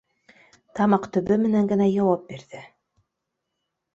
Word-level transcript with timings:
Тамаҡ 0.79 1.03
төбө 1.17 1.37
менән 1.43 1.69
генә 1.71 1.87
яуап 1.89 2.23
бирҙе: 2.31 2.63